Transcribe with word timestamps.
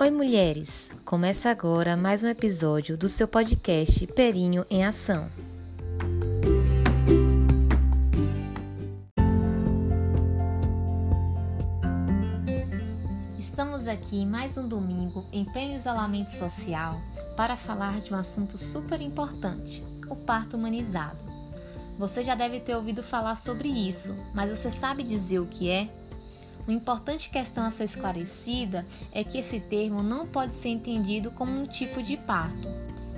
Oi, 0.00 0.12
mulheres! 0.12 0.92
Começa 1.04 1.50
agora 1.50 1.96
mais 1.96 2.22
um 2.22 2.28
episódio 2.28 2.96
do 2.96 3.08
seu 3.08 3.26
podcast 3.26 4.06
Perinho 4.06 4.64
em 4.70 4.84
Ação. 4.84 5.28
Estamos 13.36 13.88
aqui 13.88 14.24
mais 14.24 14.56
um 14.56 14.68
domingo 14.68 15.26
em 15.32 15.44
pleno 15.44 15.74
isolamento 15.74 16.30
social 16.30 17.00
para 17.36 17.56
falar 17.56 18.00
de 18.00 18.14
um 18.14 18.16
assunto 18.16 18.56
super 18.56 19.00
importante: 19.00 19.82
o 20.08 20.14
parto 20.14 20.56
humanizado. 20.56 21.18
Você 21.98 22.22
já 22.22 22.36
deve 22.36 22.60
ter 22.60 22.76
ouvido 22.76 23.02
falar 23.02 23.34
sobre 23.34 23.68
isso, 23.68 24.16
mas 24.32 24.56
você 24.56 24.70
sabe 24.70 25.02
dizer 25.02 25.40
o 25.40 25.46
que 25.46 25.68
é? 25.68 25.88
Uma 26.68 26.76
importante 26.76 27.30
questão 27.30 27.64
a 27.64 27.70
ser 27.70 27.84
esclarecida 27.84 28.86
é 29.10 29.24
que 29.24 29.38
esse 29.38 29.58
termo 29.58 30.02
não 30.02 30.26
pode 30.26 30.54
ser 30.54 30.68
entendido 30.68 31.30
como 31.30 31.50
um 31.50 31.66
tipo 31.66 32.02
de 32.02 32.14
parto. 32.14 32.68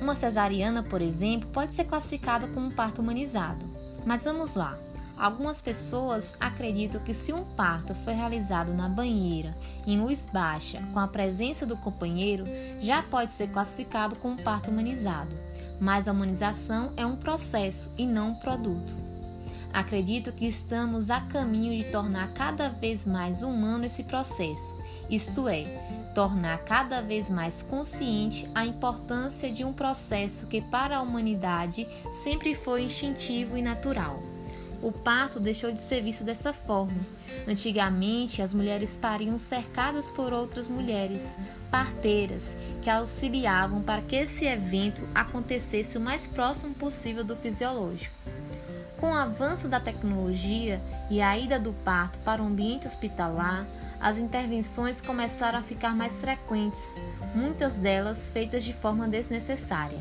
Uma 0.00 0.14
cesariana, 0.14 0.80
por 0.84 1.02
exemplo, 1.02 1.48
pode 1.48 1.74
ser 1.74 1.86
classificada 1.86 2.46
como 2.46 2.68
um 2.68 2.70
parto 2.70 3.02
humanizado. 3.02 3.66
Mas 4.06 4.22
vamos 4.22 4.54
lá. 4.54 4.78
Algumas 5.16 5.60
pessoas 5.60 6.36
acreditam 6.38 7.00
que 7.00 7.12
se 7.12 7.32
um 7.32 7.42
parto 7.42 7.96
foi 7.96 8.12
realizado 8.12 8.72
na 8.72 8.88
banheira, 8.88 9.56
em 9.84 10.00
luz 10.00 10.30
baixa, 10.32 10.80
com 10.92 11.00
a 11.00 11.08
presença 11.08 11.66
do 11.66 11.76
companheiro, 11.76 12.44
já 12.80 13.02
pode 13.02 13.32
ser 13.32 13.48
classificado 13.48 14.14
como 14.14 14.40
parto 14.40 14.70
humanizado. 14.70 15.34
Mas 15.80 16.06
a 16.06 16.12
humanização 16.12 16.92
é 16.96 17.04
um 17.04 17.16
processo 17.16 17.92
e 17.98 18.06
não 18.06 18.30
um 18.30 18.34
produto. 18.36 19.11
Acredito 19.72 20.32
que 20.32 20.46
estamos 20.46 21.08
a 21.08 21.20
caminho 21.20 21.76
de 21.82 21.90
tornar 21.90 22.32
cada 22.34 22.68
vez 22.68 23.06
mais 23.06 23.42
humano 23.42 23.86
esse 23.86 24.04
processo, 24.04 24.78
isto 25.08 25.48
é, 25.48 25.64
tornar 26.14 26.58
cada 26.58 27.00
vez 27.00 27.30
mais 27.30 27.62
consciente 27.62 28.46
a 28.54 28.66
importância 28.66 29.50
de 29.50 29.64
um 29.64 29.72
processo 29.72 30.46
que 30.46 30.60
para 30.60 30.98
a 30.98 31.02
humanidade 31.02 31.88
sempre 32.10 32.54
foi 32.54 32.82
instintivo 32.82 33.56
e 33.56 33.62
natural. 33.62 34.22
O 34.82 34.90
parto 34.90 35.38
deixou 35.38 35.72
de 35.72 35.80
ser 35.80 36.02
visto 36.02 36.24
dessa 36.24 36.52
forma. 36.52 37.00
Antigamente, 37.46 38.42
as 38.42 38.52
mulheres 38.52 38.96
pariam 38.96 39.38
cercadas 39.38 40.10
por 40.10 40.32
outras 40.32 40.66
mulheres, 40.66 41.36
parteiras, 41.70 42.56
que 42.82 42.90
auxiliavam 42.90 43.80
para 43.80 44.02
que 44.02 44.16
esse 44.16 44.44
evento 44.44 45.00
acontecesse 45.14 45.96
o 45.96 46.00
mais 46.00 46.26
próximo 46.26 46.74
possível 46.74 47.22
do 47.22 47.36
fisiológico. 47.36 48.21
Com 49.02 49.10
o 49.10 49.14
avanço 49.14 49.68
da 49.68 49.80
tecnologia 49.80 50.80
e 51.10 51.20
a 51.20 51.36
ida 51.36 51.58
do 51.58 51.72
parto 51.72 52.20
para 52.20 52.40
o 52.40 52.46
ambiente 52.46 52.86
hospitalar, 52.86 53.66
as 54.00 54.16
intervenções 54.16 55.00
começaram 55.00 55.58
a 55.58 55.62
ficar 55.62 55.92
mais 55.92 56.20
frequentes, 56.20 57.00
muitas 57.34 57.76
delas 57.76 58.28
feitas 58.28 58.62
de 58.62 58.72
forma 58.72 59.08
desnecessária. 59.08 59.98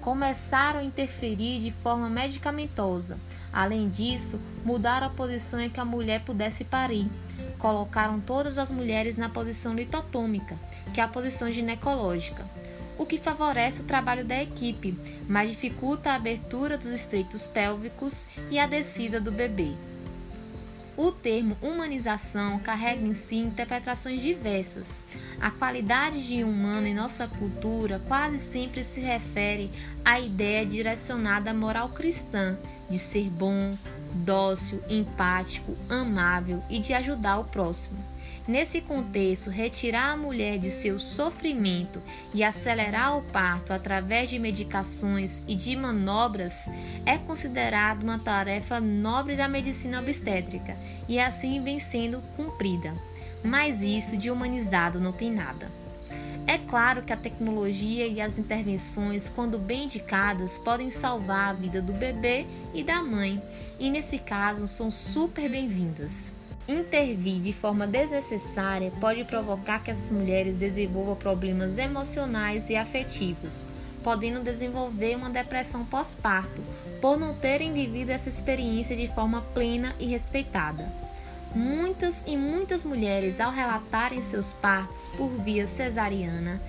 Começaram 0.00 0.80
a 0.80 0.82
interferir 0.82 1.60
de 1.60 1.70
forma 1.70 2.08
medicamentosa. 2.08 3.18
Além 3.52 3.86
disso, 3.90 4.40
mudaram 4.64 5.08
a 5.08 5.10
posição 5.10 5.60
em 5.60 5.68
que 5.68 5.78
a 5.78 5.84
mulher 5.84 6.24
pudesse 6.24 6.64
parir. 6.64 7.10
Colocaram 7.58 8.18
todas 8.18 8.56
as 8.56 8.70
mulheres 8.70 9.18
na 9.18 9.28
posição 9.28 9.74
litotômica, 9.74 10.58
que 10.94 11.02
é 11.02 11.04
a 11.04 11.08
posição 11.08 11.52
ginecológica 11.52 12.46
o 12.98 13.06
que 13.06 13.18
favorece 13.18 13.82
o 13.82 13.86
trabalho 13.86 14.24
da 14.24 14.42
equipe, 14.42 14.96
mas 15.28 15.50
dificulta 15.50 16.10
a 16.10 16.14
abertura 16.14 16.78
dos 16.78 16.90
estreitos 16.90 17.46
pélvicos 17.46 18.26
e 18.50 18.58
a 18.58 18.66
descida 18.66 19.20
do 19.20 19.32
bebê. 19.32 19.72
O 20.96 21.12
termo 21.12 21.58
humanização 21.60 22.58
carrega 22.58 23.04
em 23.04 23.12
si 23.12 23.36
interpretações 23.36 24.22
diversas. 24.22 25.04
A 25.38 25.50
qualidade 25.50 26.26
de 26.26 26.42
humano 26.42 26.86
em 26.86 26.94
nossa 26.94 27.28
cultura 27.28 28.00
quase 28.08 28.38
sempre 28.38 28.82
se 28.82 29.00
refere 29.00 29.70
à 30.02 30.18
ideia 30.18 30.64
direcionada 30.64 31.50
à 31.50 31.54
moral 31.54 31.90
cristã, 31.90 32.58
de 32.88 32.98
ser 32.98 33.28
bom, 33.28 33.76
dócil, 34.14 34.82
empático, 34.88 35.76
amável 35.86 36.62
e 36.70 36.78
de 36.78 36.94
ajudar 36.94 37.40
o 37.40 37.44
próximo. 37.44 38.02
Nesse 38.48 38.80
contexto, 38.80 39.50
retirar 39.50 40.12
a 40.12 40.16
mulher 40.16 40.56
de 40.56 40.70
seu 40.70 41.00
sofrimento 41.00 42.00
e 42.32 42.44
acelerar 42.44 43.18
o 43.18 43.22
parto 43.22 43.72
através 43.72 44.30
de 44.30 44.38
medicações 44.38 45.42
e 45.48 45.56
de 45.56 45.74
manobras 45.74 46.68
é 47.04 47.18
considerado 47.18 48.04
uma 48.04 48.20
tarefa 48.20 48.78
nobre 48.78 49.34
da 49.34 49.48
medicina 49.48 50.00
obstétrica 50.00 50.76
e 51.08 51.18
assim 51.18 51.60
vem 51.60 51.80
sendo 51.80 52.22
cumprida. 52.36 52.94
Mas 53.42 53.82
isso 53.82 54.16
de 54.16 54.30
humanizado 54.30 55.00
não 55.00 55.12
tem 55.12 55.32
nada. 55.32 55.68
É 56.46 56.56
claro 56.56 57.02
que 57.02 57.12
a 57.12 57.16
tecnologia 57.16 58.06
e 58.06 58.20
as 58.20 58.38
intervenções, 58.38 59.28
quando 59.28 59.58
bem 59.58 59.84
indicadas, 59.84 60.60
podem 60.60 60.88
salvar 60.88 61.50
a 61.50 61.52
vida 61.52 61.82
do 61.82 61.92
bebê 61.92 62.46
e 62.72 62.84
da 62.84 63.02
mãe, 63.02 63.42
e 63.80 63.90
nesse 63.90 64.20
caso 64.20 64.68
são 64.68 64.88
super 64.88 65.50
bem-vindas. 65.50 66.32
Intervir 66.68 67.40
de 67.40 67.52
forma 67.52 67.86
desnecessária 67.86 68.90
pode 69.00 69.22
provocar 69.22 69.78
que 69.78 69.90
essas 69.90 70.10
mulheres 70.10 70.56
desenvolvam 70.56 71.14
problemas 71.14 71.78
emocionais 71.78 72.68
e 72.68 72.74
afetivos, 72.74 73.68
podendo 74.02 74.42
desenvolver 74.42 75.14
uma 75.14 75.30
depressão 75.30 75.84
pós-parto, 75.84 76.60
por 77.00 77.16
não 77.16 77.34
terem 77.34 77.72
vivido 77.72 78.10
essa 78.10 78.28
experiência 78.28 78.96
de 78.96 79.06
forma 79.06 79.42
plena 79.54 79.94
e 80.00 80.06
respeitada. 80.06 80.92
Muitas 81.54 82.24
e 82.26 82.36
muitas 82.36 82.82
mulheres, 82.82 83.38
ao 83.38 83.52
relatarem 83.52 84.20
seus 84.20 84.52
partos 84.52 85.06
por 85.16 85.28
via 85.28 85.68
cesariana, 85.68 86.60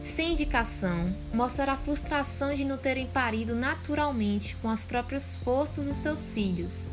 sem 0.00 0.32
indicação, 0.32 1.14
mostram 1.34 1.74
a 1.74 1.76
frustração 1.76 2.54
de 2.54 2.64
não 2.64 2.78
terem 2.78 3.06
parido 3.06 3.54
naturalmente 3.54 4.56
com 4.62 4.70
as 4.70 4.86
próprias 4.86 5.36
forças 5.36 5.86
dos 5.86 5.98
seus 5.98 6.32
filhos 6.32 6.90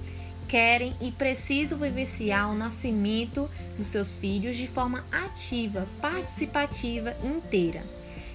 querem 0.51 0.93
e 0.99 1.09
precisam 1.13 1.79
vivenciar 1.79 2.51
o 2.51 2.53
nascimento 2.53 3.49
dos 3.77 3.87
seus 3.87 4.17
filhos 4.17 4.57
de 4.57 4.67
forma 4.67 5.05
ativa, 5.09 5.87
participativa 6.01 7.15
inteira. 7.23 7.85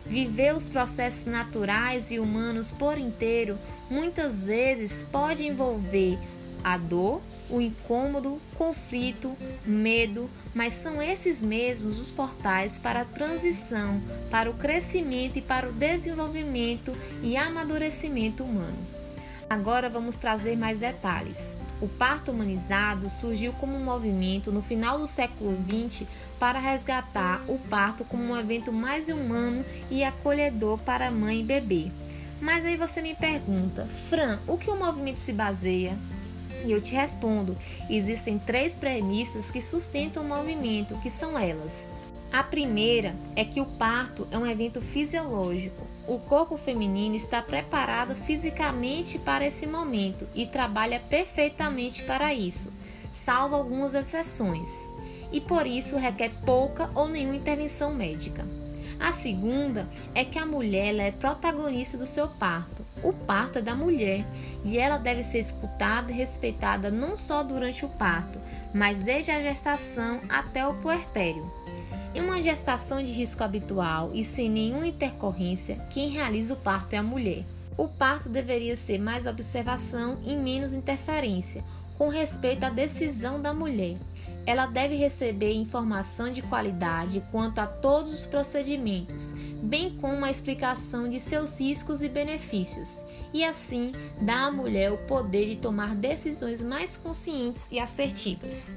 Viver 0.06 0.54
os 0.54 0.66
processos 0.66 1.26
naturais 1.26 2.10
e 2.10 2.18
humanos 2.18 2.70
por 2.70 2.96
inteiro 2.96 3.58
muitas 3.90 4.46
vezes 4.46 5.02
pode 5.02 5.46
envolver 5.46 6.18
a 6.64 6.78
dor, 6.78 7.20
o 7.50 7.60
incômodo, 7.60 8.40
conflito, 8.54 9.36
medo, 9.66 10.30
mas 10.54 10.72
são 10.72 11.02
esses 11.02 11.42
mesmos 11.42 12.00
os 12.00 12.10
portais 12.10 12.78
para 12.78 13.02
a 13.02 13.04
transição, 13.04 14.00
para 14.30 14.50
o 14.50 14.54
crescimento 14.54 15.36
e 15.36 15.42
para 15.42 15.68
o 15.68 15.72
desenvolvimento 15.72 16.96
e 17.22 17.36
amadurecimento 17.36 18.42
humano. 18.42 18.95
Agora 19.48 19.88
vamos 19.88 20.16
trazer 20.16 20.56
mais 20.56 20.80
detalhes. 20.80 21.56
O 21.80 21.86
parto 21.86 22.32
humanizado 22.32 23.08
surgiu 23.08 23.52
como 23.52 23.76
um 23.76 23.84
movimento 23.84 24.50
no 24.50 24.60
final 24.60 24.98
do 24.98 25.06
século 25.06 25.56
XX 25.68 26.06
para 26.38 26.58
resgatar 26.58 27.44
o 27.46 27.56
parto 27.56 28.04
como 28.04 28.24
um 28.24 28.36
evento 28.36 28.72
mais 28.72 29.08
humano 29.08 29.64
e 29.88 30.02
acolhedor 30.02 30.78
para 30.78 31.12
mãe 31.12 31.40
e 31.40 31.44
bebê. 31.44 31.92
Mas 32.40 32.64
aí 32.64 32.76
você 32.76 33.00
me 33.00 33.14
pergunta, 33.14 33.86
Fran, 34.08 34.40
o 34.48 34.58
que 34.58 34.68
o 34.68 34.78
movimento 34.78 35.18
se 35.18 35.32
baseia? 35.32 35.96
E 36.64 36.72
eu 36.72 36.80
te 36.80 36.92
respondo: 36.92 37.56
existem 37.88 38.38
três 38.38 38.74
premissas 38.74 39.50
que 39.50 39.62
sustentam 39.62 40.24
o 40.24 40.28
movimento, 40.28 40.98
que 40.98 41.08
são 41.08 41.38
elas. 41.38 41.88
A 42.32 42.42
primeira 42.42 43.14
é 43.36 43.44
que 43.44 43.60
o 43.60 43.66
parto 43.66 44.26
é 44.32 44.36
um 44.36 44.46
evento 44.46 44.80
fisiológico. 44.80 45.86
O 46.06 46.20
corpo 46.20 46.56
feminino 46.56 47.16
está 47.16 47.42
preparado 47.42 48.14
fisicamente 48.14 49.18
para 49.18 49.44
esse 49.44 49.66
momento 49.66 50.28
e 50.36 50.46
trabalha 50.46 51.00
perfeitamente 51.00 52.04
para 52.04 52.32
isso, 52.32 52.72
salvo 53.10 53.56
algumas 53.56 53.92
exceções, 53.92 54.70
e 55.32 55.40
por 55.40 55.66
isso 55.66 55.96
requer 55.96 56.30
pouca 56.44 56.88
ou 56.94 57.08
nenhuma 57.08 57.34
intervenção 57.34 57.92
médica. 57.92 58.46
A 59.00 59.10
segunda 59.10 59.88
é 60.14 60.24
que 60.24 60.38
a 60.38 60.46
mulher 60.46 60.94
é 60.96 61.10
protagonista 61.10 61.98
do 61.98 62.06
seu 62.06 62.28
parto. 62.28 62.84
O 63.02 63.12
parto 63.12 63.58
é 63.58 63.62
da 63.62 63.74
mulher 63.74 64.24
e 64.64 64.78
ela 64.78 64.96
deve 64.96 65.22
ser 65.22 65.40
escutada 65.40 66.10
e 66.10 66.14
respeitada 66.14 66.90
não 66.90 67.16
só 67.16 67.42
durante 67.42 67.84
o 67.84 67.88
parto, 67.88 68.40
mas 68.76 68.98
desde 68.98 69.30
a 69.30 69.40
gestação 69.40 70.20
até 70.28 70.66
o 70.66 70.74
puerpério. 70.74 71.50
Em 72.14 72.20
uma 72.20 72.42
gestação 72.42 73.02
de 73.02 73.10
risco 73.10 73.42
habitual 73.42 74.10
e 74.12 74.22
sem 74.22 74.50
nenhuma 74.50 74.86
intercorrência, 74.86 75.76
quem 75.88 76.10
realiza 76.10 76.52
o 76.52 76.58
parto 76.58 76.92
é 76.92 76.98
a 76.98 77.02
mulher. 77.02 77.42
O 77.74 77.88
parto 77.88 78.28
deveria 78.28 78.76
ser 78.76 78.98
mais 78.98 79.26
observação 79.26 80.18
e 80.26 80.36
menos 80.36 80.74
interferência, 80.74 81.64
com 81.96 82.08
respeito 82.08 82.64
à 82.64 82.68
decisão 82.68 83.40
da 83.40 83.54
mulher. 83.54 83.96
Ela 84.46 84.66
deve 84.66 84.94
receber 84.94 85.52
informação 85.52 86.32
de 86.32 86.40
qualidade 86.40 87.22
quanto 87.32 87.58
a 87.58 87.66
todos 87.66 88.12
os 88.12 88.24
procedimentos, 88.24 89.32
bem 89.60 89.96
como 89.96 90.24
a 90.24 90.30
explicação 90.30 91.10
de 91.10 91.18
seus 91.18 91.58
riscos 91.58 92.00
e 92.00 92.08
benefícios, 92.08 93.04
e 93.34 93.44
assim 93.44 93.90
dar 94.20 94.46
à 94.46 94.52
mulher 94.52 94.92
o 94.92 94.98
poder 94.98 95.50
de 95.50 95.56
tomar 95.56 95.96
decisões 95.96 96.62
mais 96.62 96.96
conscientes 96.96 97.66
e 97.72 97.80
assertivas. 97.80 98.76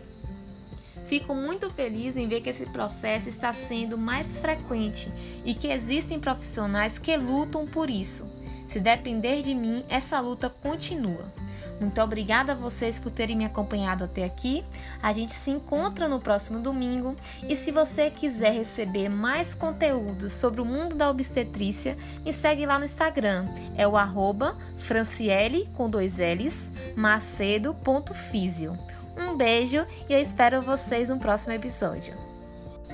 Fico 1.05 1.33
muito 1.33 1.69
feliz 1.71 2.15
em 2.15 2.27
ver 2.27 2.41
que 2.41 2.49
esse 2.49 2.67
processo 2.67 3.29
está 3.29 3.51
sendo 3.51 3.97
mais 3.97 4.37
frequente 4.37 5.11
e 5.43 5.55
que 5.55 5.67
existem 5.67 6.19
profissionais 6.19 6.99
que 6.99 7.15
lutam 7.17 7.65
por 7.65 7.89
isso. 7.89 8.27
Se 8.67 8.79
depender 8.79 9.41
de 9.41 9.55
mim, 9.55 9.83
essa 9.89 10.19
luta 10.19 10.49
continua. 10.49 11.33
Muito 11.79 12.01
obrigada 12.01 12.51
a 12.51 12.55
vocês 12.55 12.99
por 12.99 13.11
terem 13.11 13.37
me 13.37 13.45
acompanhado 13.45 14.03
até 14.03 14.25
aqui. 14.25 14.65
A 15.01 15.13
gente 15.13 15.33
se 15.33 15.49
encontra 15.49 16.07
no 16.07 16.19
próximo 16.19 16.59
domingo 16.59 17.15
e 17.47 17.55
se 17.55 17.71
você 17.71 18.09
quiser 18.09 18.51
receber 18.51 19.07
mais 19.07 19.55
conteúdos 19.55 20.33
sobre 20.33 20.59
o 20.59 20.65
mundo 20.65 20.95
da 20.95 21.09
obstetrícia, 21.09 21.97
me 22.23 22.33
segue 22.33 22.65
lá 22.65 22.77
no 22.77 22.85
Instagram. 22.85 23.47
É 23.77 23.87
o 23.87 23.95
arroba 23.95 24.57
franciele 24.77 25.69
com 25.75 25.89
dois 25.89 26.17
L's 26.17 26.69
macedo.fisio. 26.95 28.77
Um 29.17 29.35
beijo 29.35 29.85
e 30.09 30.13
eu 30.13 30.19
espero 30.19 30.61
vocês 30.61 31.09
no 31.09 31.17
próximo 31.17 31.53
episódio. 31.53 32.13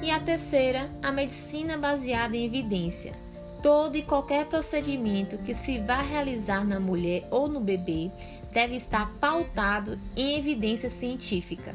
E 0.01 0.11
a 0.11 0.19
terceira, 0.19 0.89
a 1.01 1.11
medicina 1.11 1.77
baseada 1.77 2.35
em 2.35 2.45
evidência. 2.45 3.24
Todo 3.65 3.97
e 3.97 4.03
qualquer 4.03 4.45
procedimento 4.45 5.39
que 5.39 5.51
se 5.51 5.79
vá 5.79 5.99
realizar 5.99 6.63
na 6.63 6.79
mulher 6.79 7.27
ou 7.31 7.47
no 7.47 7.59
bebê 7.59 8.11
deve 8.53 8.75
estar 8.75 9.11
pautado 9.19 9.99
em 10.15 10.37
evidência 10.37 10.87
científica. 10.87 11.73